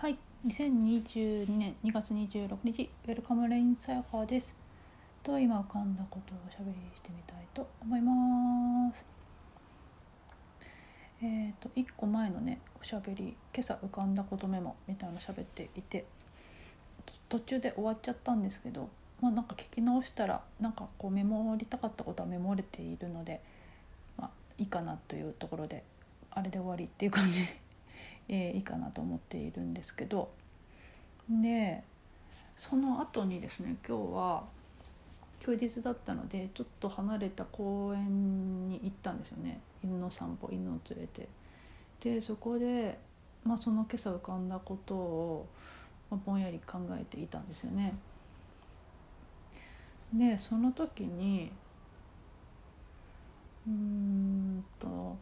[0.00, 4.56] はい、2022年2月26日、ウェルカムレインさやかです。
[5.22, 9.04] と今浮かんだことをおしゃべりしてみたいと思います。
[11.20, 16.06] えっ、と1個前のねおしゃべり、今朝浮かんだことメモみたいなの喋っていて、
[17.28, 18.88] 途中で終わっちゃったんですけど、
[19.20, 23.42] まあなんか聞き直したらなんかこうメモりたかったことはメモれているので、
[24.16, 25.84] まあいいかなというところで
[26.30, 27.69] あれで終わりっていう感じで。
[28.32, 30.30] えー、いいかなと思っているんですけど
[31.28, 31.82] で
[32.56, 34.44] その後にですね今日は
[35.40, 41.28] 休日だったのでちょっと離れた公園に行ったんですよね犬の散歩犬を連れて。
[42.00, 42.98] でそこで、
[43.44, 45.46] まあ、その今朝浮かんだことを、
[46.10, 47.94] まあ、ぼんやり考えていたんですよね。
[50.14, 51.52] でその時に
[53.66, 55.16] うんと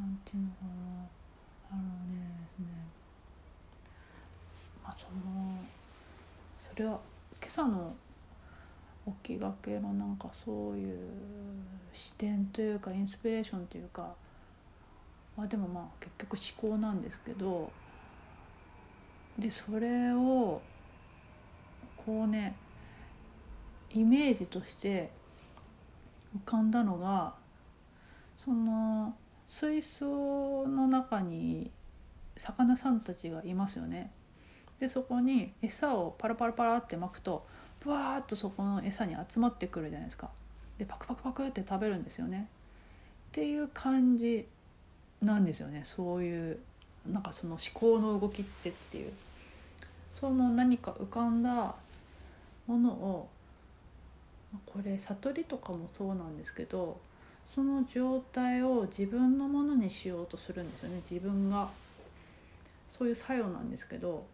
[0.00, 1.20] なんていうのかな。
[1.72, 1.86] あのね
[2.42, 2.66] ですね
[4.82, 5.56] まあその
[6.60, 6.98] それは
[7.40, 7.94] 今朝の
[9.22, 10.98] 起きがけのなんかそういう
[11.92, 14.14] 視点というかインスピレーションというか
[15.36, 16.36] まあでもまあ結局
[16.68, 17.70] 思考なんですけど
[19.38, 20.60] でそれを
[21.96, 22.56] こうね
[23.92, 25.10] イメージとして
[26.36, 27.34] 浮かんだのが
[28.44, 29.14] その
[29.50, 31.72] 水槽の中に
[32.36, 34.12] 魚さんたちがいますよね。
[34.78, 37.44] でそこに餌をパラパラパラって巻くと
[37.80, 40.30] ブワーッとそこの餌に集まってくるじゃないですか。
[40.78, 42.46] でパクパクパクって食べるんですよね。
[43.30, 44.46] っていう感じ
[45.20, 46.58] なんですよねそういう
[47.10, 49.12] なんかその思考の動きってっていう
[50.14, 51.74] その何か浮かんだ
[52.68, 53.28] ものを
[54.64, 57.00] これ悟りとかもそうなんですけど
[57.54, 61.00] その状態を自分のものにしようとするんですよね。
[61.08, 61.68] 自分が。
[62.88, 64.26] そういう作用なんですけど、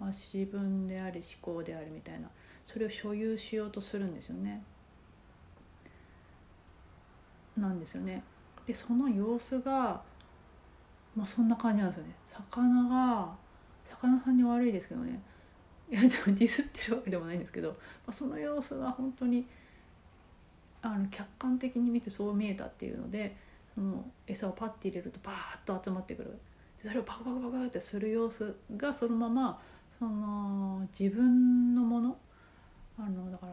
[0.00, 2.28] まあ、自分であり思考でありみたいな。
[2.66, 4.62] それを所有しようとするんですよね。
[7.56, 8.22] なんですよね。
[8.66, 10.02] でその様子が
[11.14, 12.14] まあそんな感じなんですよね。
[12.26, 13.34] 魚が
[13.84, 15.20] 魚さんに悪いですけどね。
[15.90, 17.76] いやでもディスってるわけでもないんですけど、ま
[18.08, 19.46] あ、その様子が本当に
[20.86, 23.34] あの客観的に見てそう見えたっていうので
[23.74, 26.38] その餌をパッて入れるとバーッと集まってくる
[26.82, 29.60] それをパクパクパクってする様子がそのまま
[29.98, 32.16] その自分のもの
[32.98, 33.52] あのだから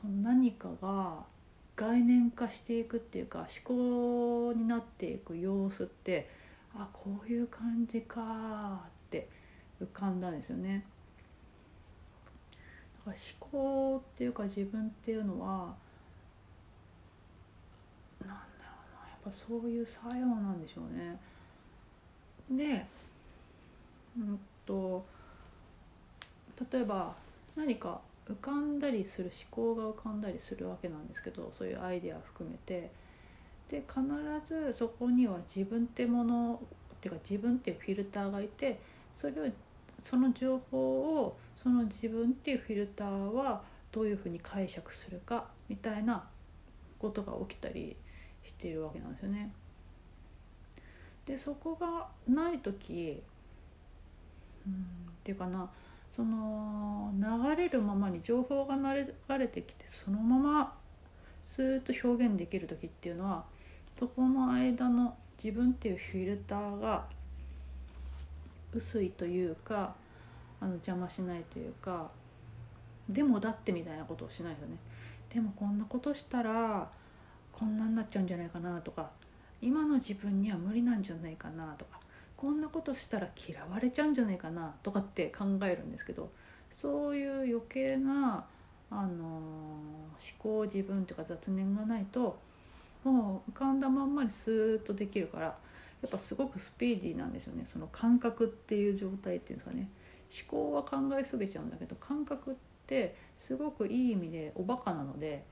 [0.00, 1.24] その何かが
[1.76, 6.28] 概念化していくっていうか思考になっていく様子って
[6.74, 9.28] あこういう感じかって
[9.80, 10.84] 浮かんだんですよね。
[13.04, 15.74] だから思考っていうか自分っていうのは
[18.20, 21.18] なんだろうなやっぱそういう作用なんでしょうね。
[22.50, 22.86] で
[24.16, 25.04] うんと
[26.72, 27.14] 例えば
[27.56, 32.90] 何か浮かんだりする思考が浮かんだりするわけなんですけどそういうアイデア含めて
[33.68, 34.00] で必
[34.44, 36.60] ずそこには自分ってもの
[36.94, 38.78] っていうか自分っていうフィルターがいて
[39.16, 39.52] それを
[40.02, 43.62] その情報をその自分っていうフィルターは
[43.92, 46.24] どういうふうに解釈するかみたいな
[46.98, 47.96] ことが起きたり
[48.46, 49.52] しているわけなんですよね。
[51.26, 53.22] でそこがない時
[54.66, 54.76] うんっ
[55.24, 55.68] ていうかな
[56.14, 59.04] その流れるままに情報が流
[59.38, 60.74] れてきてそのまま
[61.42, 63.44] スーッと表現できる時っていうのは
[63.96, 67.04] そこの間の自分っていうフィルターが
[68.72, 69.94] 薄いというか
[70.60, 72.10] あの邪魔しないというか
[73.08, 74.76] でもだってみたいなことをしないよね。
[75.32, 76.88] でもこんなことしたら
[77.58, 79.10] こんなになっちゃうんじゃないかなとか
[79.62, 81.98] 今の自分には無理なんじゃないかなとか
[82.36, 86.30] こんなことしたら嫌われちゃうんじゃないかなとかって考えるんですけど
[86.70, 88.44] そういう余計な、
[88.90, 89.38] あのー、思
[90.38, 92.38] 考自分というか雑念がないと
[93.04, 95.54] もう浮かんだまんまにスーッとできるからや
[96.08, 97.62] っぱすごくスピーディーなんですよね。
[97.64, 99.88] その感覚っていう状態っていうんですかね。
[100.50, 102.54] 思考は考えすぎちゃうんだけど感覚っ
[102.86, 105.44] てすごくいい意味でおバカなので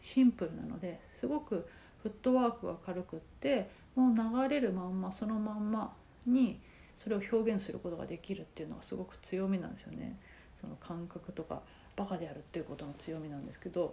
[0.00, 1.68] シンプルなのですごく
[2.02, 5.92] フットワークが軽くってもう流れるまんまそのまんま
[6.26, 6.60] に
[6.98, 10.18] それを表現することができるっていうのがすごく強みなんですよね。
[10.60, 11.62] その感覚とか
[11.96, 13.92] バカであるっていうことの強みなんですけど。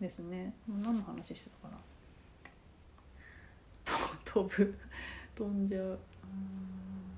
[0.00, 0.54] ですね。
[0.68, 1.78] 何の話してたかな。
[4.24, 4.78] 飛ぶ。
[5.34, 5.98] 飛んじゃう。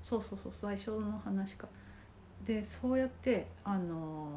[0.03, 0.53] そうそうそう。
[0.53, 1.67] 最初の話か。
[2.45, 4.29] でそうやってあの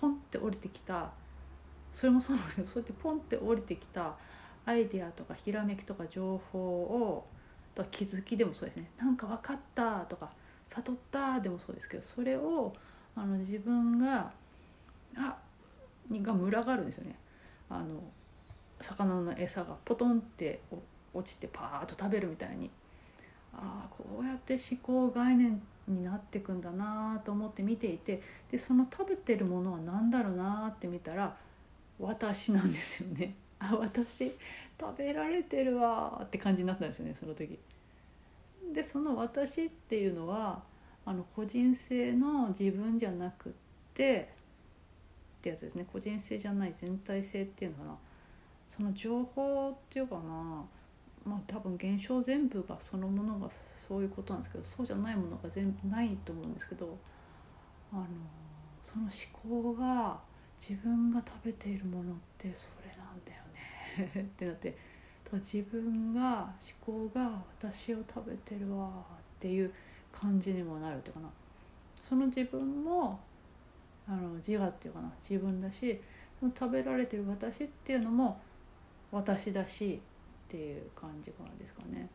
[0.00, 1.10] ポンって降りてきた。
[1.92, 4.14] それもそうなんだけどそうやってポンって降りてきた
[4.66, 7.26] アイデアとかひらめきとか情報を
[7.74, 8.90] と気づきでもそうですね。
[8.98, 10.30] なんか分かったとか
[10.66, 12.72] 悟ったでもそうですけどそれを
[13.16, 14.30] あの自分が
[15.16, 15.36] あ
[16.10, 17.16] にが群がるんですよね。
[17.70, 18.02] あの
[18.80, 20.60] 魚の餌がポトンって
[21.12, 22.70] 落ちてパーッと食べるみたいに。
[23.52, 31.36] ああこうやって思考概念になってくんだなと思って見ていてでその食べてるものは何だろうなって見たら
[31.98, 33.34] 私なんですよね。
[33.60, 34.32] あ私
[34.80, 37.58] 食べられてるわって感じになったんですよねその時。
[38.72, 40.62] でその私っていうのは
[41.04, 43.52] あの個人性の自分じゃなくっ
[43.94, 44.28] て
[45.38, 47.96] ってやつですね個人性じゃない全体性っていうのかな
[48.66, 50.64] その情報っていうかな
[51.28, 53.48] まあ多分現象全部がそのものが
[53.88, 56.96] そういうことなんですけどそうじゃないものが全部ないと思うんですけど
[57.92, 58.04] あの
[58.82, 60.18] その思考が
[60.58, 64.22] 自分が食べているものってそれなんだよね。
[64.22, 64.76] ってなって
[65.32, 66.50] 自分が
[66.86, 68.92] 思考が私を食べてるわっ
[69.38, 69.72] ていう
[70.10, 71.28] 感じにもなるっていうかな。
[72.08, 73.20] その自分も
[74.08, 76.00] あの自我っていうかな自分だし
[76.40, 78.40] その食べられてる私っていうのも
[79.12, 80.00] 私だし
[80.48, 82.08] っていう感じなんですかね。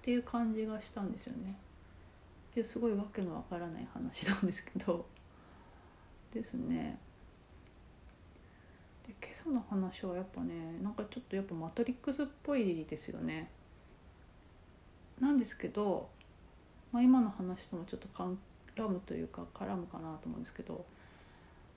[0.00, 1.56] っていう感じがしたんですよね。
[2.50, 5.06] っていうすごいわけのわからない話なんですけど。
[6.32, 6.98] ですね。
[9.06, 13.50] で今朝の話はやっぱねなんかちょっとやっぱマトリックスっぽいですよね。
[15.20, 16.08] なんですけど
[16.96, 18.08] まあ、今の話ともちょっと
[18.74, 20.86] 絡むというか絡むかなと思うんですけど、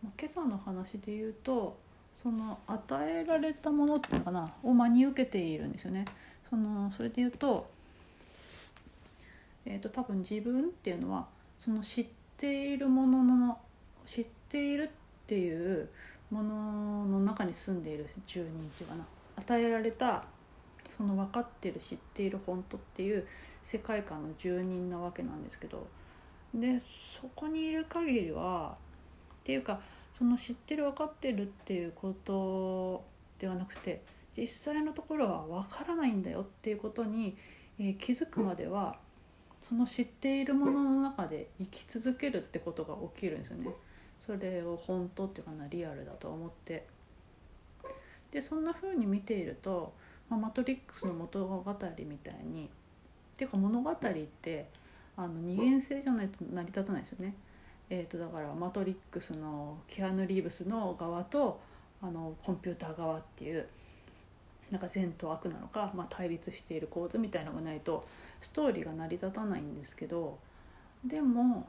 [0.01, 1.77] まあ、今朝の話で言うと
[2.15, 6.05] その与えられたものっていうのかなを真に受けているんですよね。
[6.49, 7.69] そのそれで言うと,、
[9.65, 11.27] えーと、多分自分っていうのは
[11.59, 12.07] その知っ
[12.37, 13.59] ているものの
[14.05, 14.89] 知っているっ
[15.27, 15.89] ていう
[16.31, 19.05] ものの中に住んでいる住人っていうかな
[19.37, 20.23] 与えられた
[20.95, 23.27] その分かってる知っている本当っていう
[23.63, 25.87] 世界観の住人なわけなんですけど
[26.53, 26.81] で
[27.21, 28.75] そこにいる限りは
[29.41, 29.79] っていうか
[30.19, 33.03] その知ってる分かってるっていうこと
[33.39, 34.03] ではなくて
[34.37, 37.35] 実際のところは分からないんだよっていうことに、
[37.79, 38.97] えー、気づくまでは
[39.67, 43.71] その知っているものの中で生き続けるってことが起きるんですよね。
[44.19, 46.85] それを本当っていうかなリアルだと思って
[48.31, 49.93] でそんな風に見ていると
[50.29, 51.75] まあ、マトリックスの物語
[52.07, 52.67] みたいにっ
[53.37, 53.95] ていうか物語っ
[54.41, 54.69] て
[55.17, 57.33] あの二元性じゃないと成り立たないですよね。
[57.89, 61.59] えーと、だからマトリックスのキアヌ・リーブスの側と
[62.01, 63.67] あのコンピューター側っていう
[64.71, 68.07] なんか善と悪なのか、まあ、対立している構図みたいのがないと
[68.41, 70.37] ストーリーが成り立たないんですけど
[71.03, 71.67] でも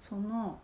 [0.00, 0.58] その、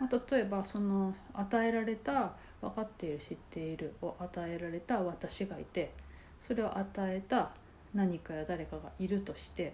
[0.00, 5.92] まあ、例えばその与えられた分かっている知っているを与えられた私がいて
[6.40, 7.50] それを与えた
[7.94, 9.72] 何かや誰かがいるとして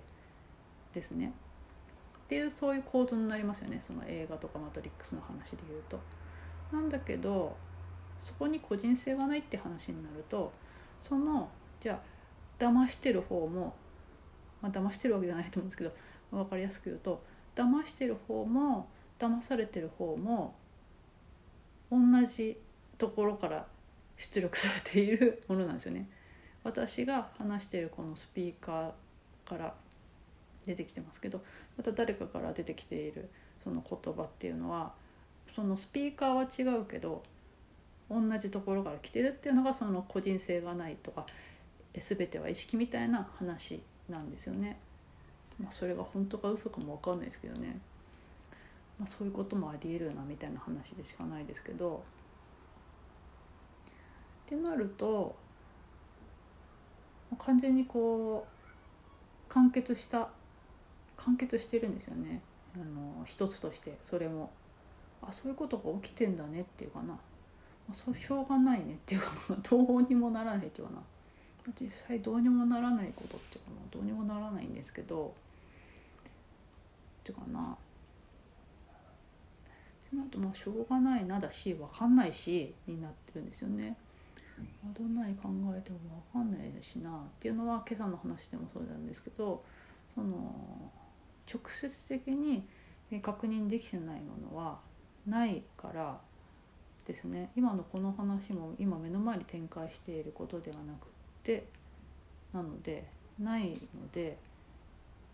[0.95, 1.33] ですね。
[2.25, 6.01] っていうそういう構図になりますよねその映画とか「マトリックス」の話で言うと。
[6.73, 7.57] なんだけど
[8.23, 10.51] そこに個人性がないって話になると
[11.03, 11.51] その
[11.81, 12.01] じゃあ
[12.59, 13.75] 騙してる方も、
[14.63, 15.93] まあ、騙してるわけじゃないと思うんですけど
[16.31, 17.23] 分かりやすく言うと
[17.55, 18.89] 騙してる方も
[19.19, 20.55] 騙されてる方も
[21.91, 22.57] 同じ
[22.99, 23.67] ところから
[24.17, 26.09] 出力されているものなんですよね。
[26.63, 29.75] 私が話してるこのスピーカーから
[30.67, 31.43] 出てきてますけど
[31.77, 33.29] また誰かから出てきている
[33.63, 34.93] その言葉っていうのは
[35.55, 37.23] そのスピーカーは違うけど
[38.11, 41.27] 同じところから来てるっていうのがその個人性がないとか
[41.97, 44.79] 全ては意識みたいな話なんですよね。
[45.63, 47.79] まあ、それが本当か嘘かも分かんないですけどね、
[48.99, 52.03] まあ、そういうこともありえるなみたいな話でしかないですけど
[54.47, 55.37] ってなると
[57.39, 60.29] 完全にこう完結した
[61.25, 62.41] 完結してるんですよね。
[62.75, 63.97] あの一つとして。
[64.03, 64.51] それも。
[65.23, 67.19] あそういうことが起きてんだねっていうかな、ま
[67.91, 69.33] あ、そうしょうがないねっていうか
[69.71, 71.03] どうにもならないっていうかな。
[71.81, 77.73] 実際どうにもならないことっていうかなどうにもならないんですけどっていうかな。
[77.73, 77.77] っ
[80.11, 83.97] てなるとまあしょうがないなだし分かんないしになってるんですよね。
[84.97, 89.65] どんなに考えても分かんないしなっていうのは今朝の話でもそうなんですけど
[90.15, 90.93] その
[91.53, 92.65] 直接的に
[93.23, 94.79] 確認できてないものは
[95.27, 96.19] ないから
[97.07, 101.09] ですね今のこの話も今目の前に展開していることではなくっ
[101.43, 101.67] て
[102.53, 103.05] なので
[103.39, 103.77] ないの
[104.13, 104.39] で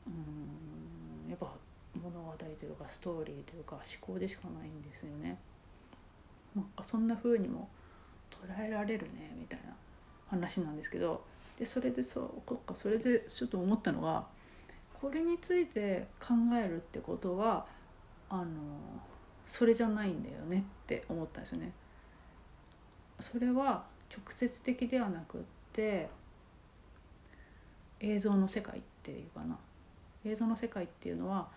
[0.06, 1.46] うんやっぱ
[1.94, 5.36] 物語というかストーリーというか思考でしかないんですよね。
[6.54, 7.68] なんかそんな風にも
[8.30, 9.74] 捉えられるねみたいな
[10.28, 11.22] 話なんですけど
[11.56, 14.26] でそれでそうかそれでちょっと思ったのが
[15.00, 17.66] これについて考えるってことは
[18.28, 18.46] あの
[19.46, 21.72] それじゃないんだよねって思ったんですよね。
[23.18, 25.40] それは直接的ではなくっ
[25.72, 26.08] て
[28.00, 29.58] 映像の世界っていうかな。
[30.24, 31.48] 映像の世界っていうのは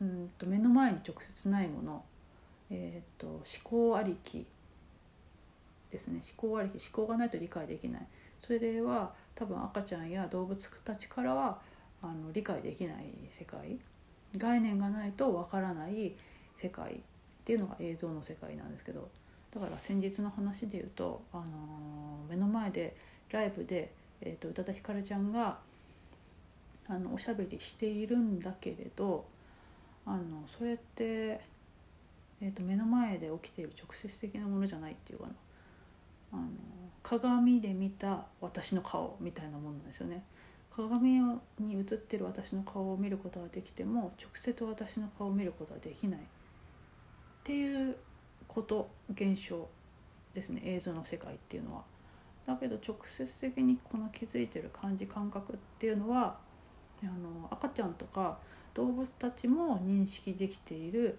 [0.00, 2.04] うんと目の前に直接ないもの、
[2.70, 4.46] えーと、思考ありき
[5.90, 6.20] ですね。
[6.38, 6.74] 思考ありき。
[6.74, 8.06] 思考がないと理解できない。
[8.40, 11.58] それは多分赤ちゃんや動物たちからは
[12.04, 13.78] あの理解できない世界
[14.36, 16.12] 概念がないとわからない
[16.56, 16.96] 世界っ
[17.44, 19.08] ていうのが映像の世界なんですけど
[19.54, 22.96] だから先日の話で言うと、あのー、目の前で
[23.30, 25.58] ライブで、えーと、宇多田ヒカルちゃんが
[26.88, 29.24] あのおしゃべりしているんだけれど
[30.04, 31.40] あのそれって、
[32.42, 35.32] えーと、目の前で起きている直接的なものじゃないっていうかな
[36.32, 36.48] あの
[37.02, 40.24] 鏡で見た私の顔みたいなもんなんですよね。
[40.76, 41.20] 鏡
[41.60, 46.20] に映ってる私の顔を見ることはできても直接私の顔を見ることはできない。
[46.20, 46.22] っ
[47.44, 47.96] ていう
[48.48, 49.68] こと現象
[50.34, 50.62] ですね。
[50.64, 51.82] 映像の世界っていうのは。
[52.46, 56.38] だけど直接的にこの気づいてる感じ感覚っていうのは
[57.02, 58.38] あの赤ちゃんとか
[58.74, 61.18] 動物たちも認識できている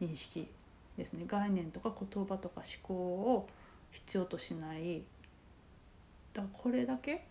[0.00, 0.48] 認識
[0.96, 1.24] ですね。
[1.26, 3.48] 概念とか言葉とか思考を
[3.90, 5.02] 必要としない。
[6.32, 7.26] だからこれだけ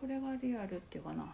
[0.00, 1.26] これがリアルっていうかな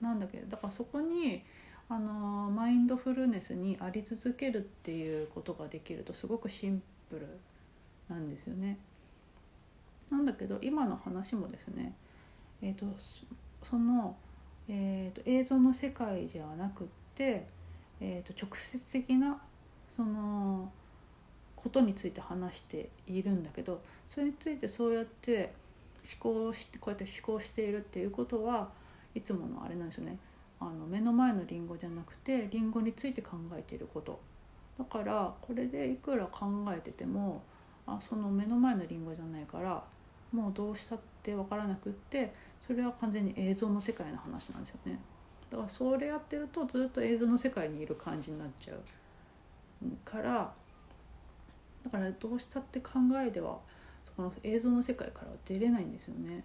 [0.00, 1.42] なんだけどだからそこに
[1.88, 7.26] あのマインドフルネスにあり続けるっていうことができるとすごくシンプル
[8.08, 8.78] なんですよね。
[10.10, 11.92] なんだけど今の話もですね、
[12.62, 12.86] えーと、
[13.62, 14.16] その、
[14.68, 17.46] えーと、映像の世界ではなくって、
[18.00, 19.40] えーと、直接的な
[19.96, 20.70] その
[21.54, 25.52] ことについて話しているんだけどそれについてそうやって
[26.20, 28.68] 考してこうやって思考しているっていうことは
[29.14, 30.18] いつものあれなんですよね。
[30.60, 34.20] あの目の前のリンゴじゃなくてリンゴについて考えていること。
[34.78, 37.42] だからこれでいくら考えてても
[37.86, 39.82] あその目の前のリンゴじゃないから
[40.32, 42.32] もうどうしたって分からなくって
[42.66, 44.98] それは完全に映像の世界の話なんですよね。
[45.50, 48.78] だからそれやってるとずっと映像の世界にいる感じになっちゃう
[50.04, 50.52] から
[51.82, 52.92] だからどうしたって考
[53.26, 53.58] えでは
[54.16, 56.44] その映像の世界からは出れないんですよね。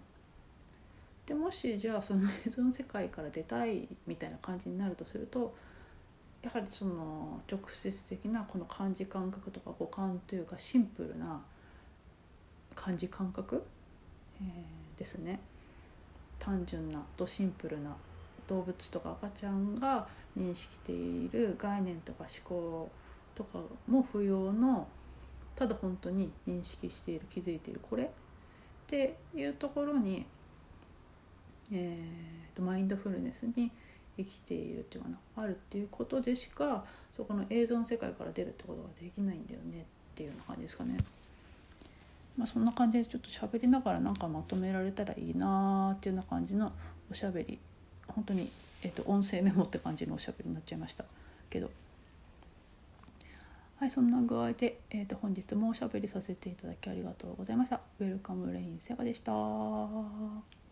[1.26, 5.54] でもしじゃあその映像の世界から出たいみたいな感じになるとすると
[6.42, 11.42] やはりその直接的なこの感じ感覚とか五感というかシンプルな
[12.76, 13.64] 感じ感覚、
[14.40, 15.40] えー、ですね
[16.38, 17.96] 単純なとシンプルな
[18.46, 20.06] 動物とか赤ちゃんが
[20.38, 22.90] 認識している概念とか思考
[23.34, 23.58] とか
[23.88, 24.86] も不要の
[25.56, 28.08] ただ本当に認識している気づいているこれっ
[28.86, 30.26] ていうところに
[31.72, 33.70] えーと、マインドフルネスに
[34.16, 36.84] 生きているっていうかなあるっていうことでしか
[37.14, 39.84] そこの映像の世界から出るってことができないんだよねっ
[40.14, 40.96] ていうような感じですかね。
[42.36, 46.70] まあ、そんな感じでちょっと喋りながらなんかまとめられたらいいなっていうような感じの
[47.10, 47.58] おしゃべり
[48.06, 48.50] 本当に、
[48.82, 51.04] えーと、音声メモって感じのおしゃべりになっちゃいました
[51.48, 51.70] けど
[53.78, 57.80] はいそんな具合で、えーと、本日もおしゃべりさせていただきありがとうございました。
[58.00, 60.65] ウェルカムレインセガでした。